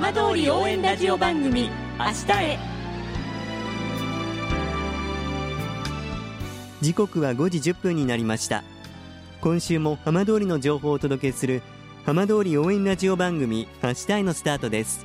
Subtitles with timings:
[0.00, 1.62] 浜通り応援ラジオ番組
[1.98, 2.58] 明日へ。
[6.80, 8.62] 時刻は5時1分になりました。
[9.40, 11.62] 今週も浜通りの情報をお届けする
[12.06, 15.04] 浜通り応援ラジオ番組明日へのスタートです。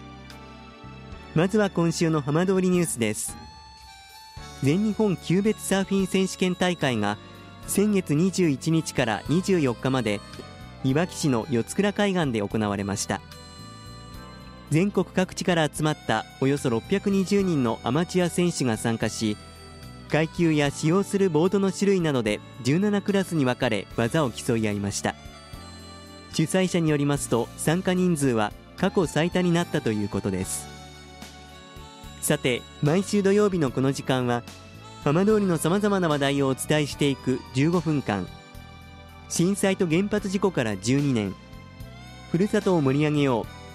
[1.34, 3.36] まずは今週の浜通りニュースです。
[4.62, 7.18] 全日本級別サーフィン選手権大会が
[7.66, 10.22] 先月21日から24日まで
[10.84, 13.22] いわき市の四倉海岸で行われました。
[14.74, 19.38] 全国各地から集まったおよそ620人のアマチュア選手が参加し
[20.10, 25.14] 階級や使用するボードの種類などで17クラスに分かれ技を競い合いました。
[26.34, 30.68] 主催者によりますと参加人数は過去最多になったということです。
[32.22, 34.42] さて毎週土曜日のこの時間は
[35.04, 38.28] 浜通りのさまざまな話題をお伝えしていく15分間。
[39.30, 41.36] 震災と原発事故から12年。
[42.32, 43.63] ふるさとを盛り上げよう。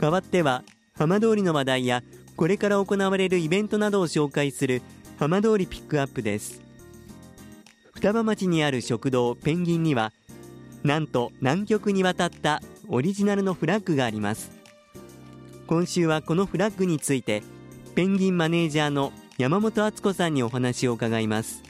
[0.00, 0.64] 代わっては
[0.96, 2.02] 浜通りの話題や
[2.36, 4.80] これから行われるイベントなどを紹介する
[5.18, 6.60] 浜通りピックアップです。
[7.92, 10.12] 双葉町にある食堂ペンギンには
[10.84, 14.52] なんと南極に渡ったオリジナルのフラッグがあります。
[15.66, 17.42] 今週はこのフラッグについて
[17.96, 21.62] ペンギンマネージャーの山本敦子さんにお話を伺います。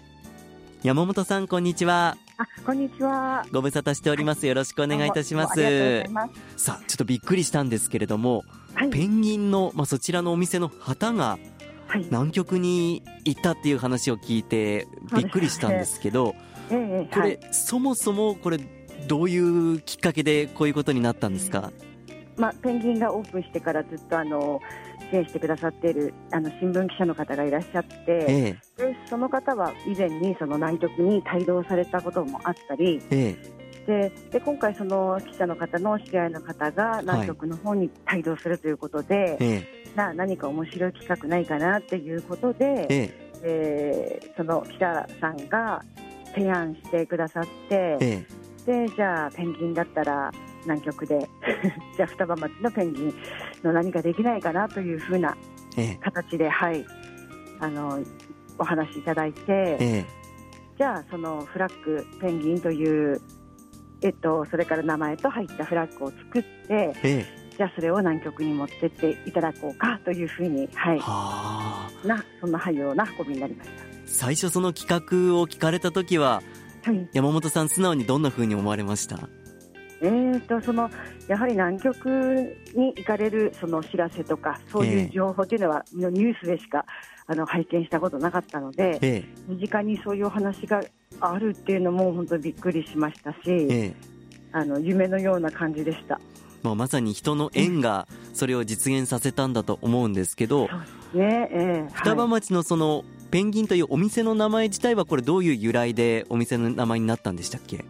[0.83, 2.19] 山本さんこんにちは。
[2.41, 3.44] あ、こんにちは。
[3.50, 4.47] ご無沙汰しております。
[4.47, 6.05] よろしくお願いいたします。
[6.12, 6.64] ます。
[6.64, 8.44] さあ、ちょっとびっくりしたんですけれども、
[8.75, 11.37] はい、ペンギンの、まあ、そちらのお店の旗が、
[12.10, 16.37] 南極に行ったっていう話を聞いて、びっくりしたんですけど、
[16.71, 18.60] ええ、これ、はい、そもそもこれ、
[19.09, 21.72] どういうきっかけでこういうことになったんですか、
[22.37, 24.60] まあ、ペンギンがオープンしてからずっとあの
[25.11, 33.37] 支援してくださっているあの新聞記者の方がいらっしゃって、ええ、でその方は以前にその南極に帯同されたこともあったり、え
[33.87, 44.21] でで今回、その記者の方の知り合いの方が南極の方に帯同するということで、はい、な何か面白い企画ないかなっていうことで、ええ。
[44.35, 45.83] ー、その記者さんが
[46.35, 48.27] 提案してくださって、
[48.67, 50.31] でじゃあペンギンだったら
[50.65, 51.19] 南極で
[51.97, 53.15] じゃあ双葉町のペンギン
[53.67, 55.37] の何かできないかなというふうな
[56.01, 56.87] 形で、ええ、はい。
[57.61, 58.01] あの
[58.59, 59.43] お話しいただいて、
[59.81, 60.05] え、
[60.79, 63.21] じゃあそのフラッグペンギンという
[64.03, 67.27] えっとそれから名前と入ったフラッグを作って、
[67.57, 72.07] じゃあそれを南極に持ってっていただこうかというふうにはい。
[72.07, 73.77] なそんなような運びになりました。
[74.07, 76.43] 最初その企画を聞かれた時は、
[76.85, 79.29] はい、山本さん素直にどんなふうに思われました？
[80.00, 80.91] えーと、その
[81.26, 82.06] やはり南極
[82.75, 86.84] に行かれるその知らせとかそういう情報というのは、えー、ニュースでしか
[87.26, 90.81] あの拝見したことなかったので、えー、身近にそういうお話が
[91.20, 93.94] あるっていうのも本当にびっくりしましたし、えー、
[94.53, 96.20] あの夢のような感じでした。
[96.62, 100.69] まあ、まさに人の縁がそれを実現させたんだと思うんですけど、
[101.15, 101.48] ね。
[101.53, 107.84] えー、双葉町のそのペンギンというお店の名前自体はこれどういう由来でお店の名前になったんでしたっけ？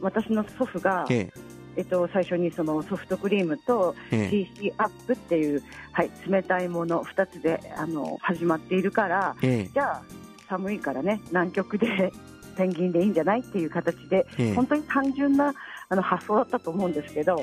[0.00, 1.47] 私の祖父が、ええ
[1.78, 5.62] えっと、最初にそのソフトクリームと CC アップっていう、
[5.92, 10.02] はい、冷たいもの2つであの始まっているから、じゃあ
[10.48, 12.12] 寒いからね南極で
[12.58, 15.54] ペンギンでいいんじゃないっていう形で、本当に単純な
[15.88, 17.36] あの発想だったと思うんですけど、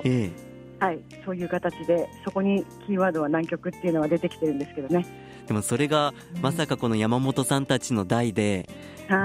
[0.80, 5.06] はい、そういう形でそこにキーワードは南極っていうのは出てきてるんですけどね。
[5.48, 8.68] でもそれがまさかこの山本さんたちの代で、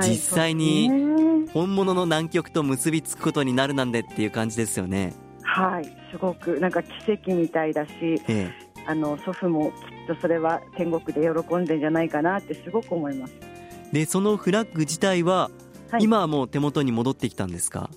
[0.03, 0.91] 実際に
[1.53, 5.15] 本物の南極と結びつくことになるなんでっていう感じですよね。
[5.43, 6.61] はいすごく。
[6.61, 8.51] なんか奇跡みたいだし、ええ、
[8.87, 9.73] あの祖父も
[10.07, 13.33] きっとそれは天国で喜んでんじゃないかなってすごく思います。
[13.93, 15.51] でそのフラッグ自体は、
[15.91, 17.91] はい、今はもう手元に戻ってきたんですか？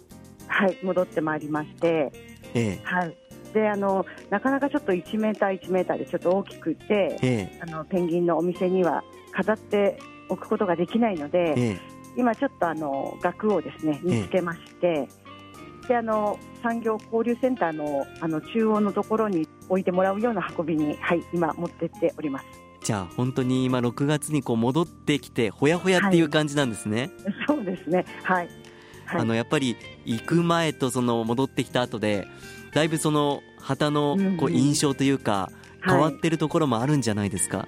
[0.47, 2.11] はい戻ってまいりまして、
[2.53, 2.79] ええ。
[2.83, 3.15] はい、
[3.53, 11.79] であのなかなかちょっと1メーター1メーターでちょっと大きくて、ええ、あのペンギンのお店には飾っておくことができないので、え、
[12.17, 15.07] 今ちょっとあの額をですね見つけまして、
[15.87, 22.45] であの産業交流センターのあの中央のところに置いてもらうような運びに、はい、今持ってっております。
[22.81, 27.11] じゃあ本当に今6月にこう戻ってきてほやほやっていう感じなんですね。
[27.23, 28.05] はい、そうですね。
[28.23, 28.49] はい。
[29.13, 29.75] はい、あのやっぱり
[30.05, 32.27] 行く前とその戻ってきた後で
[32.73, 35.51] だいぶその旗のこう印象というか
[35.85, 37.67] 変わってるところもあるんじゃないですか、はい、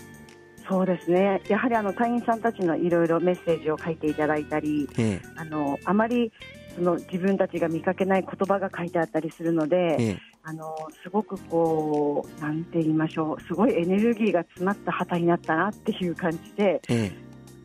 [0.68, 1.42] そうですね。
[1.47, 6.31] やはりあの隊員さんたちのいろいろメッセージを書いていただいたり、ええ、あのあまり
[6.75, 17.12] その自分たちが見かけない言葉が書いてあったりするので、ええ、あのすごくこう、なんて言いましょう、すごいエネルギーが詰まった旗になったなっていう感じで、え、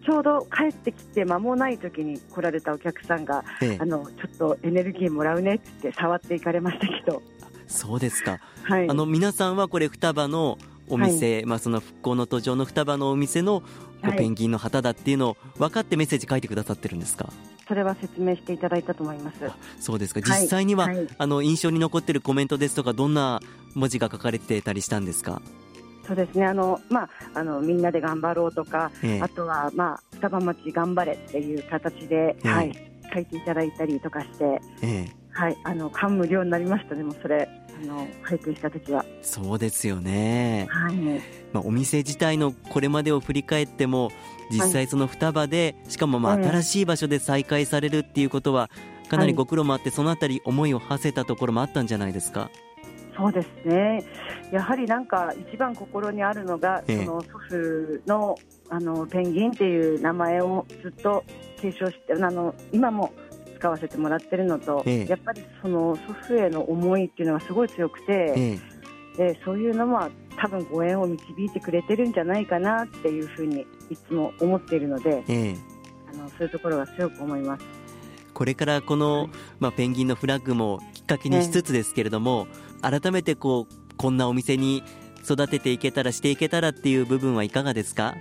[0.05, 3.45] ちょうど帰ってきて間もない時に来られたお客さんが、
[3.79, 7.23] あのちょっとエネルギーもらうねって触っていかれましたけど。
[7.67, 10.59] そうですか、はい、あの皆さんはこれ双葉の
[10.89, 13.63] お店、はい、まあ、その復興の途上の双葉のお店の
[14.03, 17.33] ペンギンの旗だっていうのを分かってメッセージ書いてくださってるんですか？
[17.69, 19.37] それは説明していただいたと思います。
[19.79, 20.21] そうですか。
[20.21, 20.97] 実際には、はい。
[20.97, 23.41] はい、あの印象に残っているコメントですとかどんな
[23.75, 25.41] 文字が書かれてたりしたんですか？
[26.07, 26.47] そうですね。
[26.47, 32.73] あの、まあ、あのみんなで頑張ろうとか、ええ、あとは、まあ、双葉町頑張れっていう形で、え、はい、
[33.13, 34.61] 書いていただいたりとかして、
[35.33, 37.49] はい、あの感無量になりましたね、もそれ。
[37.83, 39.07] あの拝見した時は。
[39.23, 40.95] そうですよね、はい。
[41.53, 44.11] まあ、お店自体のこれまでを振り返っても
[44.51, 48.69] 実際その双葉で、しかもまあ新しい場所で再開されるっていうことは
[49.09, 52.51] かなりご苦労もあって、そのあたり思いを馳せたところもあったんじゃないですか？
[53.17, 54.05] そうですね。
[54.53, 58.37] やはりなんか一番心にあるのが、その祖父の
[58.69, 61.25] あのペンギンっていう名前をずっと
[61.61, 63.13] 継承してあの今も
[63.59, 68.59] 使わせてもらってるのと、やっぱりその祖父への思いっていうのがすごい強くて、
[69.17, 75.57] でそういうのも多分ご縁を導いてくれてるんじゃないかなっていうふうにいつも思っているので、え。
[76.13, 77.65] あのそういうところが強く思います。
[78.35, 82.47] これからこの、はい、まあ、ペンギンのフラッグもきっかけにしつつですけれども、
[82.83, 84.83] 改めてこうこんなお店に
[85.25, 88.15] 育てていけたらしていけたらっていう部分はいかがですか？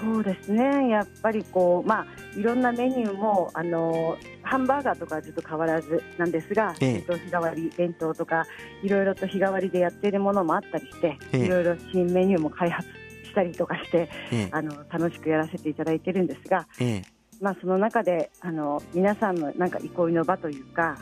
[0.00, 8.46] そうですね、やっぱりこう、まあ、いろんなメニューもあのハンバーガーとかはずっと変わらずなんですが、ええ、日替わり弁当とか
[8.82, 12.88] いろいろと日替わりでやっているものもあったりして、え、いろいろ新メニューも開発
[13.24, 14.08] したりとかして、
[14.52, 16.66] あの楽しくやらせていただいてるんですが、
[17.42, 20.96] まあ、その中であの皆さんのなんか憩いの場というか、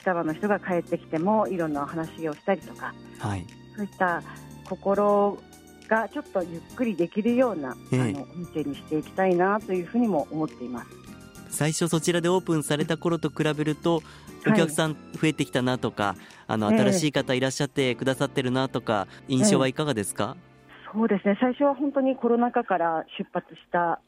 [0.00, 4.22] 双葉の人が帰ってきてもいろんなお話をしたりとか、はい、そういった
[4.68, 5.38] 心
[5.88, 10.90] がちょっとゆっくりできるような、えー、あのお店にしていきたいなというふうにも思っています。
[11.50, 14.02] 最初そちらでオープンされた頃と比べると
[14.46, 16.16] お客さん増えてきたなとか、はい、
[16.46, 20.36] あの新しい方いらっしゃってくださってるなとか、印象はいかがですか、
[20.86, 21.36] えー、そうですね。
[21.40, 24.00] 最初は本当にコロナ禍から出発した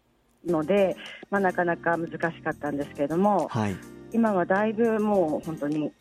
[0.47, 0.97] ので、
[1.31, 3.77] まあ、なかなか難しかったんですけれども、はい、
[4.13, 5.93] 今はだいぶもう本当に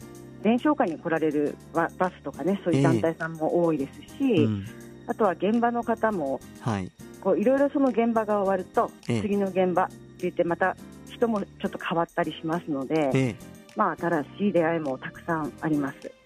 [0.44, 4.66] 伝承会に来られるバスとかねそういう団体さんも多いですし、えーうん。
[5.08, 6.92] あとは現場の方も、はい、
[7.22, 10.76] こういろいろその現場が終わると、次の現場って言ってまた
[11.10, 13.36] 人もちょっと変わったりしますので、え。
[13.76, 16.21] まあ、新しい出会いもたくさんあります。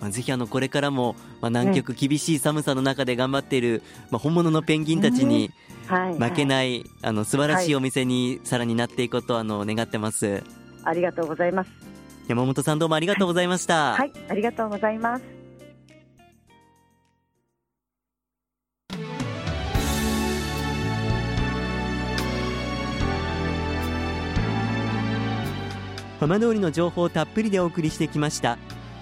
[0.00, 5.50] まあ、ぜひあのこれからも、まあ、南極厳しい寒さの中で頑張っている、まあ、本物のペンギンたちに
[6.18, 10.42] 負けない、あの素晴らしいお店にさらになっていくことをあの願ってます。
[10.84, 11.70] ありがとうございます。
[12.28, 13.94] 山本さんどうもありがとうございました。
[13.94, 15.40] はい、ありがとうございます。
[26.20, 28.58] 浜通りの情報をたっぷりでお送りしてきました